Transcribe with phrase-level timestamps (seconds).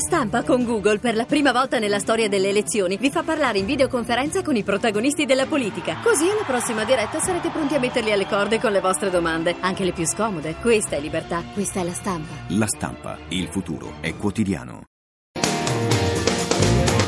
[0.00, 3.66] stampa con Google per la prima volta nella storia delle elezioni vi fa parlare in
[3.66, 5.98] videoconferenza con i protagonisti della politica.
[6.02, 9.84] Così alla prossima diretta sarete pronti a metterli alle corde con le vostre domande, anche
[9.84, 10.56] le più scomode.
[10.60, 12.34] Questa è libertà, questa è la stampa.
[12.48, 14.84] La stampa, il futuro è quotidiano.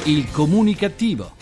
[0.04, 1.32] Il comunicativo,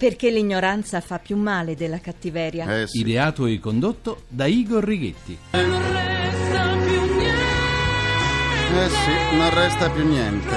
[0.00, 2.80] Perché l'ignoranza fa più male della cattiveria.
[2.80, 3.00] Eh sì.
[3.00, 5.38] ideato e condotto da Igor Righetti.
[8.72, 10.56] Eh sì, non resta più niente.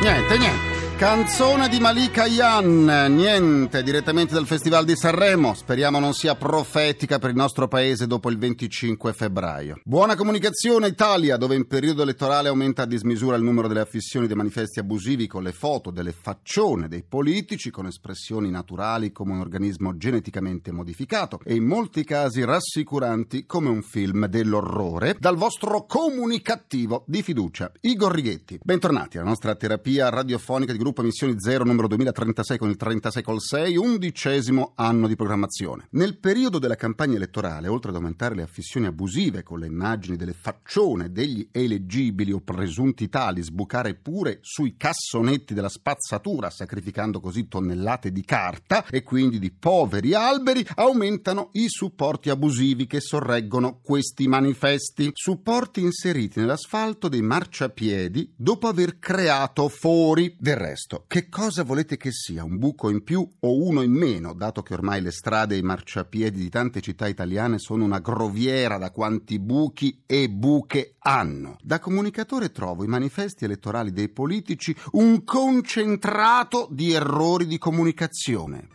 [0.00, 0.77] Niente, niente.
[0.98, 5.54] Canzone di Malika Yan, niente, direttamente dal Festival di Sanremo.
[5.54, 9.78] Speriamo non sia profetica per il nostro paese dopo il 25 febbraio.
[9.84, 14.34] Buona comunicazione Italia, dove in periodo elettorale aumenta a dismisura il numero delle affissioni dei
[14.34, 19.96] manifesti abusivi con le foto delle faccione dei politici con espressioni naturali come un organismo
[19.96, 25.14] geneticamente modificato e in molti casi rassicuranti come un film dell'orrore.
[25.16, 28.58] Dal vostro comunicativo di fiducia, Igor Righetti.
[28.60, 33.40] Bentornati alla nostra terapia radiofonica di gruppo Emissioni Zero numero 2036 con il 36 col
[33.40, 35.86] 6, undicesimo anno di programmazione.
[35.90, 40.32] Nel periodo della campagna elettorale, oltre ad aumentare le affissioni abusive con le immagini delle
[40.32, 48.12] faccione degli eleggibili o presunti tali, sbucare pure sui cassonetti della spazzatura, sacrificando così tonnellate
[48.12, 55.10] di carta e quindi di poveri alberi, aumentano i supporti abusivi che sorreggono questi manifesti.
[55.12, 60.36] Supporti inseriti nell'asfalto dei marciapiedi dopo aver creato fori.
[60.38, 62.44] Del resto, che cosa volete che sia?
[62.44, 65.62] Un buco in più o uno in meno, dato che ormai le strade e i
[65.62, 71.56] marciapiedi di tante città italiane sono una groviera da quanti buchi e buche hanno.
[71.62, 78.68] Da comunicatore trovo i manifesti elettorali dei politici un concentrato di errori di comunicazione.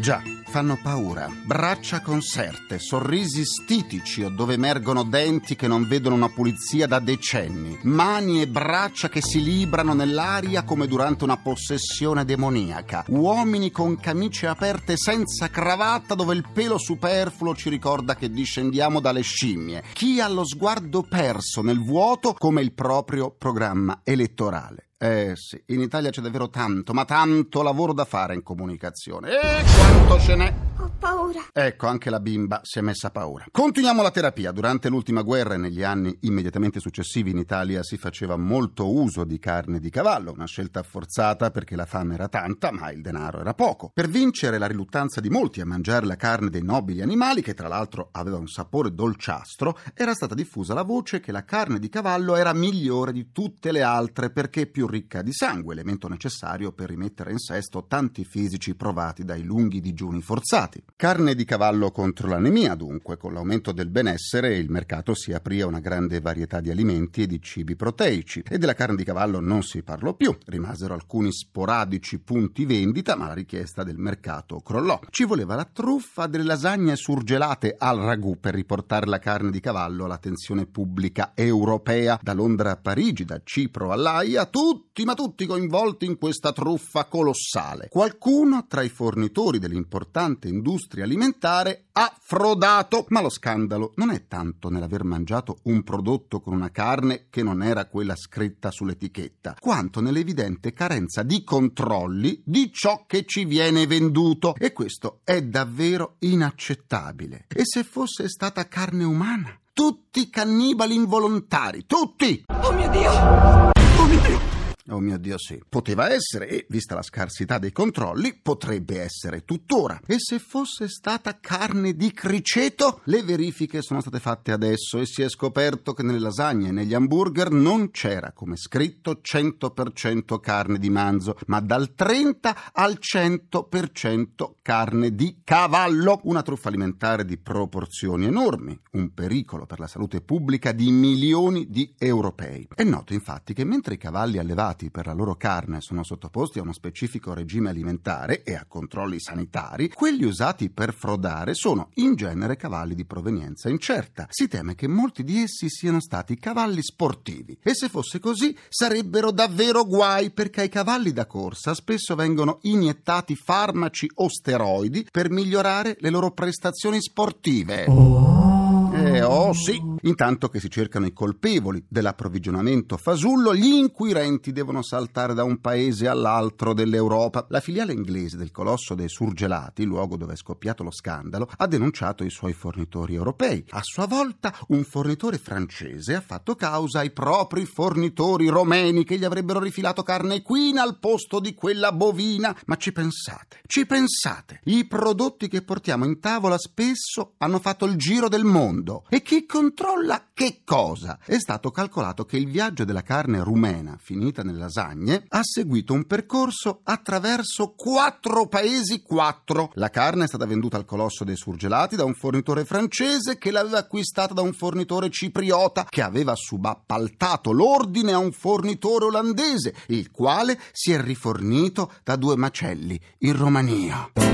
[0.00, 0.22] Già,
[0.54, 1.28] fanno paura.
[1.44, 7.76] Braccia conserte, sorrisi stitici o dove emergono denti che non vedono una pulizia da decenni,
[7.82, 14.46] mani e braccia che si librano nell'aria come durante una possessione demoniaca, uomini con camicie
[14.46, 20.28] aperte senza cravatta dove il pelo superfluo ci ricorda che discendiamo dalle scimmie, chi ha
[20.28, 24.83] lo sguardo perso nel vuoto come il proprio programma elettorale.
[24.96, 29.28] Eh sì, in Italia c'è davvero tanto, ma tanto lavoro da fare in comunicazione.
[29.30, 30.54] E quanto ce n'è?
[30.78, 31.40] Ho paura.
[31.52, 33.46] Ecco, anche la bimba si è messa a paura.
[33.50, 34.50] Continuiamo la terapia.
[34.50, 39.38] Durante l'ultima guerra e negli anni immediatamente successivi in Italia si faceva molto uso di
[39.38, 43.54] carne di cavallo, una scelta forzata perché la fame era tanta, ma il denaro era
[43.54, 43.90] poco.
[43.94, 47.68] Per vincere la riluttanza di molti a mangiare la carne dei nobili animali, che tra
[47.68, 52.34] l'altro aveva un sapore dolciastro, era stata diffusa la voce che la carne di cavallo
[52.34, 57.30] era migliore di tutte le altre perché più ricca di sangue, elemento necessario per rimettere
[57.30, 60.63] in sesto tanti fisici provati dai lunghi digiuni forzati.
[60.96, 65.66] Carne di cavallo contro l'anemia, dunque, con l'aumento del benessere il mercato si aprì a
[65.66, 69.62] una grande varietà di alimenti e di cibi proteici e della carne di cavallo non
[69.62, 70.36] si parlò più.
[70.46, 75.00] Rimasero alcuni sporadici punti vendita, ma la richiesta del mercato crollò.
[75.10, 80.04] Ci voleva la truffa delle lasagne surgelate al ragù per riportare la carne di cavallo
[80.04, 86.18] all'attenzione pubblica europea, da Londra a Parigi, da Cipro all'Aia, tutti ma tutti coinvolti in
[86.18, 87.88] questa truffa colossale.
[87.88, 94.70] Qualcuno tra i fornitori dell'importante industria alimentare ha frodato, ma lo scandalo non è tanto
[94.70, 100.72] nell'aver mangiato un prodotto con una carne che non era quella scritta sull'etichetta, quanto nell'evidente
[100.72, 104.54] carenza di controlli di ciò che ci viene venduto.
[104.56, 107.46] E questo è davvero inaccettabile.
[107.48, 109.58] E se fosse stata carne umana?
[109.72, 112.44] Tutti cannibali involontari, tutti!
[112.46, 113.10] Oh mio Dio!
[113.10, 114.53] Oh mio Dio!
[114.90, 119.98] Oh mio Dio sì, poteva essere e, vista la scarsità dei controlli, potrebbe essere tuttora.
[120.06, 123.00] E se fosse stata carne di criceto?
[123.04, 126.92] Le verifiche sono state fatte adesso e si è scoperto che nelle lasagne e negli
[126.92, 135.14] hamburger non c'era, come scritto, 100% carne di manzo, ma dal 30 al 100% carne
[135.14, 136.20] di cavallo.
[136.24, 141.94] Una truffa alimentare di proporzioni enormi, un pericolo per la salute pubblica di milioni di
[141.96, 142.68] europei.
[142.74, 146.62] È noto infatti che mentre i cavalli allevati per la loro carne sono sottoposti a
[146.62, 152.56] uno specifico regime alimentare e a controlli sanitari, quelli usati per frodare sono in genere
[152.56, 154.26] cavalli di provenienza incerta.
[154.30, 159.30] Si teme che molti di essi siano stati cavalli sportivi e se fosse così sarebbero
[159.30, 165.96] davvero guai perché ai cavalli da corsa spesso vengono iniettati farmaci o steroidi per migliorare
[166.00, 167.84] le loro prestazioni sportive.
[167.84, 175.32] Eh, oh sì, Intanto che si cercano i colpevoli dell'approvvigionamento fasullo, gli inquirenti devono saltare
[175.32, 177.46] da un paese all'altro dell'Europa.
[177.48, 182.22] La filiale inglese del colosso dei surgelati, luogo dove è scoppiato lo scandalo, ha denunciato
[182.22, 183.64] i suoi fornitori europei.
[183.70, 189.24] A sua volta un fornitore francese ha fatto causa ai propri fornitori romeni che gli
[189.24, 192.54] avrebbero rifilato carne equina al posto di quella bovina.
[192.66, 194.60] Ma ci pensate, ci pensate.
[194.64, 199.06] I prodotti che portiamo in tavola spesso hanno fatto il giro del mondo.
[199.08, 199.92] E chi controlla
[200.34, 201.18] che cosa?
[201.24, 206.06] È stato calcolato che il viaggio della carne rumena, finita nelle lasagne, ha seguito un
[206.06, 209.70] percorso attraverso quattro paesi, quattro.
[209.74, 213.78] La carne è stata venduta al colosso dei surgelati da un fornitore francese che l'aveva
[213.78, 220.58] acquistata da un fornitore cipriota che aveva subappaltato l'ordine a un fornitore olandese, il quale
[220.72, 224.10] si è rifornito da due macelli in Romania.
[224.14, 224.24] Eh,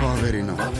[0.00, 0.70] poveri noi,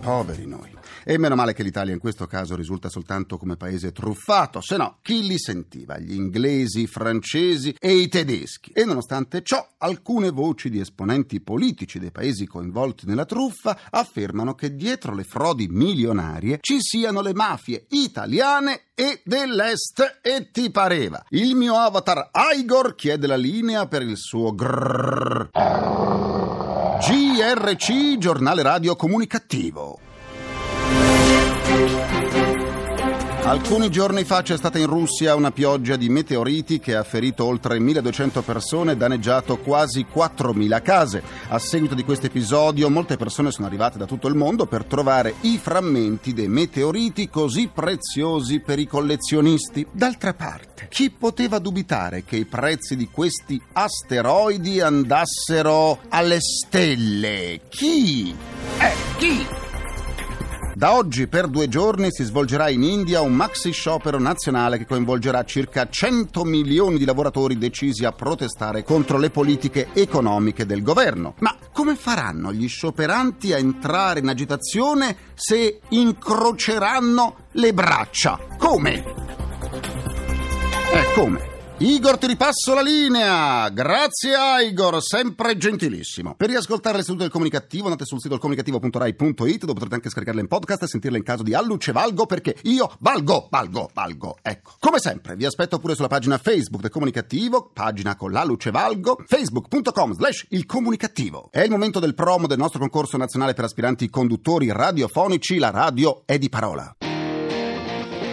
[0.00, 0.69] poveri noi.
[1.04, 4.98] E meno male che l'Italia in questo caso risulta soltanto come paese truffato, se no
[5.02, 5.98] chi li sentiva?
[5.98, 8.70] Gli inglesi, i francesi e i tedeschi.
[8.72, 14.74] E nonostante ciò, alcune voci di esponenti politici dei paesi coinvolti nella truffa affermano che
[14.74, 20.20] dietro le frodi milionarie ci siano le mafie italiane e dell'Est.
[20.22, 21.24] E ti pareva?
[21.30, 25.48] Il mio avatar Igor chiede la linea per il suo grrrr.
[27.00, 30.09] GRC, giornale radio comunicativo.
[33.50, 37.80] Alcuni giorni fa c'è stata in Russia una pioggia di meteoriti che ha ferito oltre
[37.80, 41.22] 1200 persone e danneggiato quasi 4000 case.
[41.48, 45.34] A seguito di questo episodio molte persone sono arrivate da tutto il mondo per trovare
[45.40, 49.84] i frammenti dei meteoriti così preziosi per i collezionisti.
[49.90, 57.62] D'altra parte, chi poteva dubitare che i prezzi di questi asteroidi andassero alle stelle?
[57.68, 58.32] Chi?
[58.78, 59.69] Eh, chi?
[60.80, 65.44] Da oggi per due giorni si svolgerà in India un maxi sciopero nazionale che coinvolgerà
[65.44, 71.34] circa 100 milioni di lavoratori decisi a protestare contro le politiche economiche del governo.
[71.40, 78.38] Ma come faranno gli scioperanti a entrare in agitazione se incroceranno le braccia?
[78.56, 79.04] Come?
[80.94, 81.49] Eh, come?
[81.82, 83.66] Igor ti ripasso la linea!
[83.70, 86.34] Grazie Igor, sempre gentilissimo.
[86.34, 90.46] Per riascoltare le sedute del comunicativo andate sul sito comunicativo.rai.it dove potrete anche scaricarle in
[90.46, 94.36] podcast e sentirle in caso di alluce valgo perché io valgo, valgo, valgo.
[94.42, 94.72] Ecco.
[94.78, 99.16] Come sempre vi aspetto pure sulla pagina Facebook del comunicativo, pagina con la luce valgo,
[99.26, 101.48] facebook.com slash il comunicativo.
[101.50, 106.24] È il momento del promo del nostro concorso nazionale per aspiranti conduttori radiofonici, la radio
[106.26, 106.94] è di parola.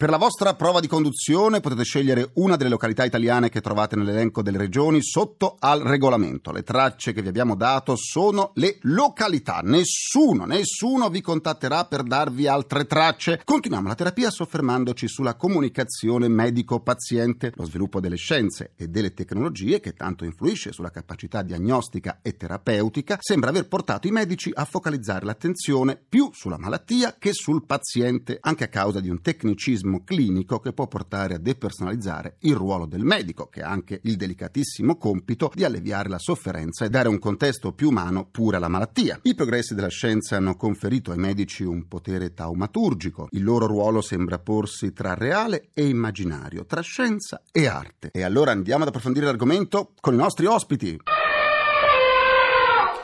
[0.00, 4.40] Per la vostra prova di conduzione potete scegliere una delle località italiane che trovate nell'elenco
[4.40, 6.52] delle regioni sotto al regolamento.
[6.52, 9.60] Le tracce che vi abbiamo dato sono le località.
[9.62, 13.42] Nessuno, nessuno vi contatterà per darvi altre tracce.
[13.44, 19.92] Continuiamo la terapia soffermandoci sulla comunicazione medico-paziente, lo sviluppo delle scienze e delle tecnologie che
[19.92, 26.00] tanto influisce sulla capacità diagnostica e terapeutica, sembra aver portato i medici a focalizzare l'attenzione
[26.08, 30.86] più sulla malattia che sul paziente, anche a causa di un tecnicismo clinico che può
[30.86, 36.08] portare a depersonalizzare il ruolo del medico, che ha anche il delicatissimo compito di alleviare
[36.08, 39.18] la sofferenza e dare un contesto più umano pure alla malattia.
[39.22, 43.28] I progressi della scienza hanno conferito ai medici un potere taumaturgico.
[43.32, 48.10] Il loro ruolo sembra porsi tra reale e immaginario, tra scienza e arte.
[48.12, 50.98] E allora andiamo ad approfondire l'argomento con i nostri ospiti.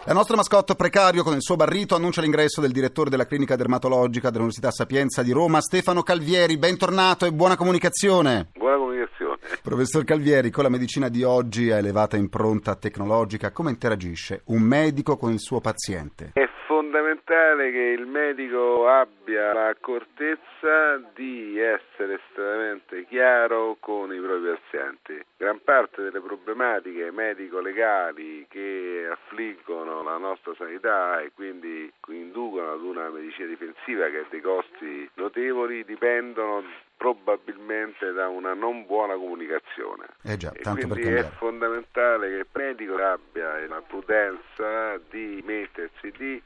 [0.07, 4.31] La nostra mascotte precario con il suo barrito annuncia l'ingresso del direttore della clinica dermatologica
[4.31, 6.59] dell'Università Sapienza di Roma, Stefano Calvieri.
[6.59, 8.51] Bentornato e buona comunicazione.
[8.57, 9.39] Buona comunicazione.
[9.65, 15.17] Professor Calvieri, con la medicina di oggi a elevata impronta tecnologica, come interagisce un medico
[15.17, 16.31] con il suo paziente?
[16.35, 16.47] È
[16.87, 25.25] fondamentale che il medico abbia l'accortezza di essere estremamente chiaro con i propri pazienti.
[25.37, 33.09] Gran parte delle problematiche medico-legali che affliggono la nostra sanità e quindi inducono ad una
[33.11, 36.63] medicina difensiva che ha dei costi notevoli dipendono
[36.97, 40.07] probabilmente da una non buona comunicazione.
[40.23, 46.43] Eh già, e quindi è fondamentale che il medico abbia la prudenza di mettersi lì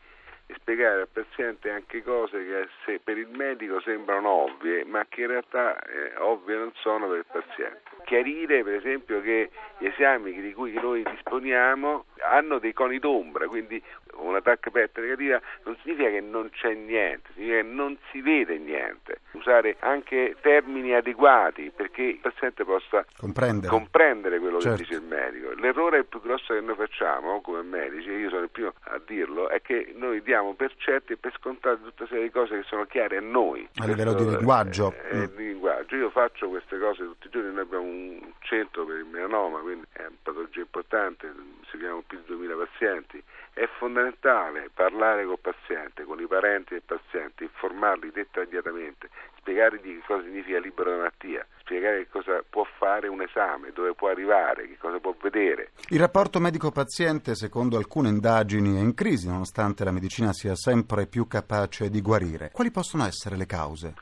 [0.56, 5.28] spiegare al paziente anche cose che se per il medico sembrano ovvie, ma che in
[5.28, 7.82] realtà eh, ovvie non sono per il paziente.
[8.04, 13.82] Chiarire per esempio che gli esami di cui noi disponiamo hanno dei coni d'ombra, quindi
[14.14, 18.58] una TAC PET negativa non significa che non c'è niente, significa che non si vede
[18.58, 19.20] niente.
[19.32, 24.78] Usare anche termini adeguati perché il paziente possa comprendere, comprendere quello certo.
[24.78, 25.52] che dice il medico.
[25.54, 29.60] L'errore più grosso che noi facciamo come medici, io sono il primo a dirlo, è
[29.62, 32.84] che noi diamo per certi e per scontate tutta una serie di cose che sono
[32.86, 33.68] chiare a noi.
[33.76, 34.92] A livello di linguaggio.
[34.92, 35.96] È, è, di linguaggio.
[35.96, 39.86] Io faccio queste cose tutti i giorni, noi abbiamo un centro per il melanoma, quindi
[39.92, 41.32] è una patologia importante,
[41.70, 43.22] seguiamo più di 2000 pazienti.
[43.52, 50.22] È fondamentale parlare col paziente, con i parenti del paziente, informarli dettagliatamente, spiegargli che cosa
[50.22, 54.78] significa libero da malattia, spiegare che cosa può fare un esame, dove può arrivare, che
[54.78, 55.70] cosa può vedere.
[55.88, 61.26] Il rapporto medico-paziente, secondo alcune indagini, è in crisi nonostante la medicina sia sempre più
[61.26, 62.50] capace di guarire.
[62.52, 63.94] Quali possono essere le cause?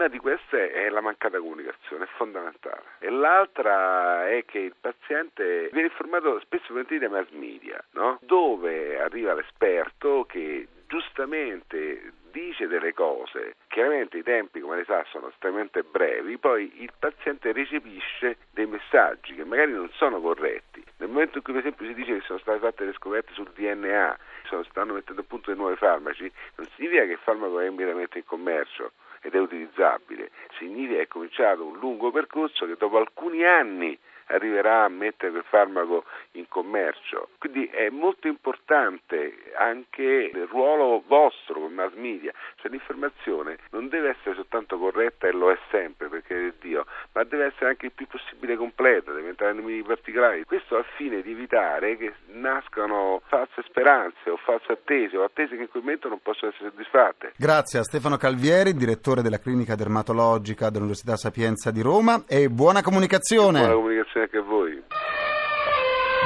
[0.00, 2.84] Una di queste è la mancata comunicazione, è fondamentale.
[3.00, 8.18] E l'altra è che il paziente viene informato spesso dai mass media, no?
[8.22, 15.28] dove arriva l'esperto che giustamente dice delle cose, chiaramente i tempi come le sa sono
[15.28, 20.82] estremamente brevi, poi il paziente recepisce dei messaggi che magari non sono corretti.
[20.96, 23.50] Nel momento in cui per esempio si dice che sono state fatte le scoperte sul
[23.54, 27.66] DNA, sono, stanno mettendo a punto dei nuovi farmaci, non significa che il farmaco è
[27.66, 28.92] immediatamente in commercio
[29.22, 33.98] ed è utilizzabile, significa che è cominciato un lungo percorso che dopo alcuni anni
[34.30, 37.28] arriverà a mettere quel farmaco in commercio.
[37.38, 44.10] Quindi è molto importante anche il ruolo vostro come mass media, cioè l'informazione non deve
[44.10, 48.06] essere soltanto corretta e lo è sempre, perché Dio, ma deve essere anche il più
[48.06, 50.44] possibile completa, deve entrare nei minimi particolari.
[50.44, 55.62] Questo al fine di evitare che nascano false speranze o false attese o attese che
[55.62, 57.32] in quel momento non possono essere soddisfatte.
[57.36, 63.58] Grazie a Stefano Calvieri, direttore della clinica dermatologica dell'Università Sapienza di Roma e buona comunicazione.
[63.58, 64.82] Buona comunicazione anche a voi.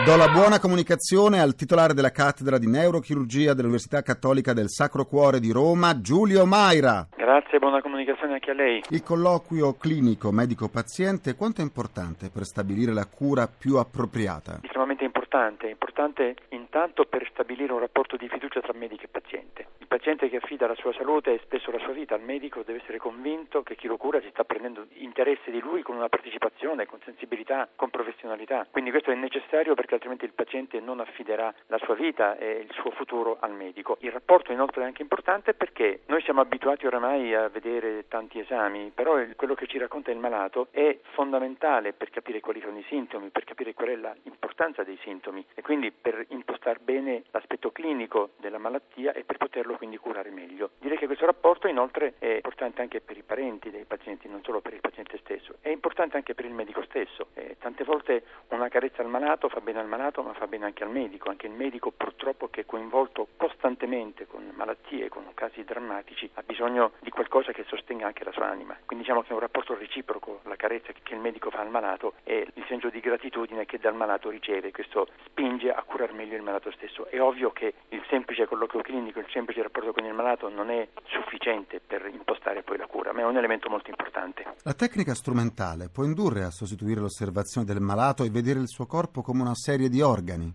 [0.05, 5.39] Do la buona comunicazione al titolare della cattedra di neurochirurgia dell'Università Cattolica del Sacro Cuore
[5.39, 7.07] di Roma, Giulio Maira.
[7.17, 8.83] Grazie, buona comunicazione anche a lei.
[8.91, 14.59] Il colloquio clinico medico-paziente quanto è importante per stabilire la cura più appropriata?
[14.63, 19.67] Estremamente importante, importante intanto per stabilire un rapporto di fiducia tra medico e paziente.
[19.79, 22.81] Il paziente che affida la sua salute e spesso la sua vita al medico deve
[22.81, 26.87] essere convinto che chi lo cura si sta prendendo interesse di lui con una partecipazione,
[26.87, 28.67] con sensibilità, con professionalità.
[28.71, 32.73] Quindi questo è necessario perché altrimenti il paziente non affiderà la sua vita e il
[32.73, 33.97] suo futuro al medico.
[34.01, 38.93] Il rapporto inoltre è anche importante perché noi siamo abituati oramai a vedere tanti esami,
[38.95, 43.31] però quello che ci racconta il malato è fondamentale per capire quali sono i sintomi,
[43.31, 45.23] per capire qual è l'importanza dei sintomi
[45.55, 50.71] e quindi per impostare bene l'aspetto clinico della malattia e per poterlo quindi curare meglio.
[50.79, 54.61] Direi che questo rapporto inoltre è importante anche per i parenti dei pazienti, non solo
[54.61, 57.29] per il paziente stesso, è importante anche per il medico stesso.
[57.35, 60.85] Eh, tante volte una carezza al malato fa bene al malato ma fa bene anche
[60.85, 66.31] al medico, anche il medico purtroppo che è coinvolto costantemente con malattie, con casi drammatici,
[66.35, 68.77] ha bisogno di qualcosa che sostenga anche la sua anima.
[68.85, 72.15] Quindi diciamo che è un rapporto reciproco, la carezza che il medico fa al malato
[72.25, 76.43] e il senso di gratitudine che dal malato riceve, questo spinge a curare meglio il
[76.43, 77.09] malato stesso.
[77.09, 80.89] È ovvio che il semplice colloquio clinico, il semplice rapporto con il malato non è
[81.07, 84.45] sufficiente per impostare poi la cura, ma è un elemento molto importante.
[84.63, 89.23] La tecnica strumentale può indurre a sostituire l'osservazione del malato e vedere il suo corpo
[89.23, 90.53] come una serie di organi?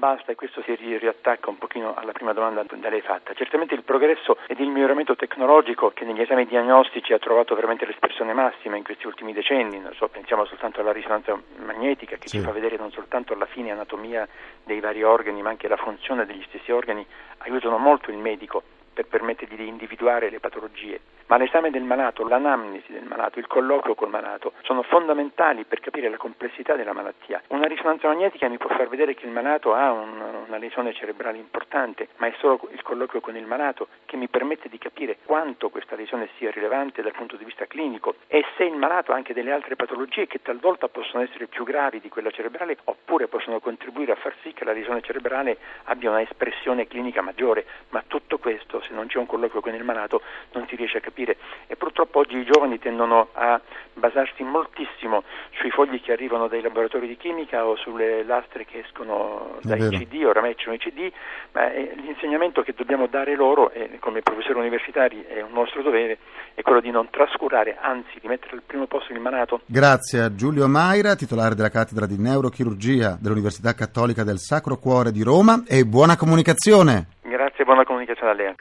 [0.00, 3.34] Basta e questo si riattacca un pochino alla prima domanda da lei fatta.
[3.34, 8.32] Certamente il progresso ed il miglioramento tecnologico che negli esami diagnostici ha trovato veramente l'espressione
[8.32, 12.38] massima in questi ultimi decenni, non so, pensiamo soltanto alla risonanza magnetica che Sì.
[12.38, 14.26] ci fa vedere non soltanto la fine anatomia
[14.64, 17.04] dei vari organi ma anche la funzione degli stessi organi,
[17.40, 18.62] aiutano molto il medico
[18.94, 20.98] per permettergli di individuare le patologie.
[21.30, 26.08] Ma l'esame del malato, l'anamnesi del malato, il colloquio col malato sono fondamentali per capire
[26.08, 27.40] la complessità della malattia.
[27.50, 31.38] Una risonanza magnetica mi può far vedere che il malato ha un- una lesione cerebrale
[31.38, 35.68] importante, ma è solo il colloquio con il malato che mi permette di capire quanto
[35.70, 39.32] questa lesione sia rilevante dal punto di vista clinico e se il malato ha anche
[39.32, 44.10] delle altre patologie che talvolta possono essere più gravi di quella cerebrale oppure possono contribuire
[44.10, 48.80] a far sì che la lesione cerebrale abbia una espressione clinica maggiore, ma tutto questo
[48.80, 50.22] se non c'è un colloquio con il malato
[50.54, 53.60] non si riesce a capire e purtroppo oggi i giovani tendono a
[53.94, 55.24] basarsi moltissimo
[55.58, 59.88] sui fogli che arrivano dai laboratori di chimica o sulle lastre che escono dai.
[59.90, 61.10] CD, oramai c'è un CD,
[61.52, 66.18] ma eh, l'insegnamento che dobbiamo dare loro eh, come professori universitari è un nostro dovere
[66.54, 70.34] è quello di non trascurare, anzi di mettere al primo posto il malato Grazie a
[70.34, 75.84] Giulio Maira, titolare della cattedra di neurochirurgia dell'Università Cattolica del Sacro Cuore di Roma e
[75.84, 77.06] buona comunicazione.
[77.22, 78.54] Grazie, buona comunicazione a lei.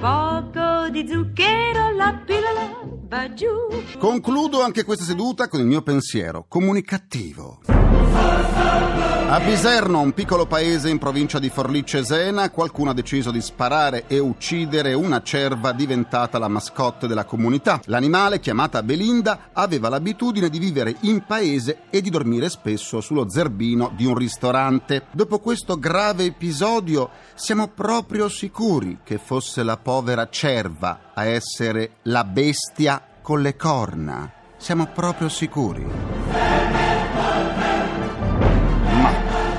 [0.00, 2.78] Poco di zucchero la pillola
[3.08, 3.48] va giù.
[3.98, 7.62] Concludo anche questa seduta con il mio pensiero comunicativo.
[9.30, 14.18] A Biserno, un piccolo paese in provincia di Forlì-Cesena, qualcuno ha deciso di sparare e
[14.18, 17.78] uccidere una cerva diventata la mascotte della comunità.
[17.84, 23.92] L'animale, chiamata Belinda, aveva l'abitudine di vivere in paese e di dormire spesso sullo zerbino
[23.94, 25.08] di un ristorante.
[25.10, 32.22] Dopo questo grave episodio, siamo proprio sicuri che fosse la povera cerva a essere la
[32.22, 34.30] bestia con le corna.
[34.58, 36.87] Siamo proprio sicuri.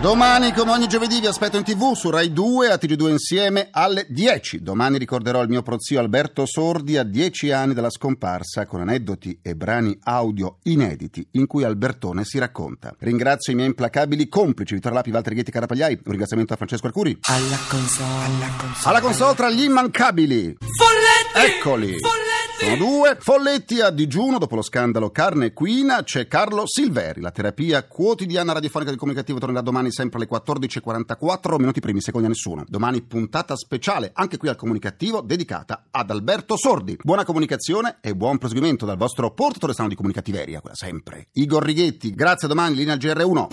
[0.01, 4.05] Domani, come ogni giovedì, vi aspetto in tv su Rai 2 a TG2 insieme alle
[4.07, 4.61] 10.
[4.63, 9.57] Domani ricorderò il mio prozio Alberto Sordi a 10 anni dalla scomparsa con aneddoti e
[9.57, 12.95] brani audio inediti in cui Albertone si racconta.
[12.99, 15.95] Ringrazio i miei implacabili complici Vittorio Lapi, Valtteri Ghetti Carapagliai.
[15.95, 17.17] Un ringraziamento a Francesco Arcuri.
[17.23, 18.89] Alla console, alla console.
[18.89, 20.57] Alla console tra gli immancabili.
[20.77, 21.57] Folletti!
[21.57, 21.99] Eccoli.
[21.99, 22.28] Folletti!
[22.59, 23.15] Sono due.
[23.17, 27.21] Folletti a digiuno dopo lo scandalo Carne Equina c'è Carlo Silveri.
[27.21, 32.29] La terapia quotidiana radiofonica del comunicativo tornerà domani sempre alle 14.44 minuti primi secondi a
[32.29, 32.65] nessuno.
[32.67, 36.97] Domani puntata speciale anche qui al comunicativo dedicata ad Alberto Sordi.
[37.01, 41.29] Buona comunicazione e buon proseguimento dal vostro portatore strano di comunicativeria, quella sempre.
[41.31, 43.47] Igor Righetti, grazie a domani, linea GR1.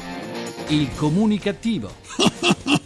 [0.69, 1.93] Il comunicativo.